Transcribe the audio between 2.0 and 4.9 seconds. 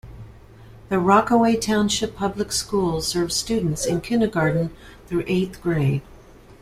Public Schools serves students in kindergarten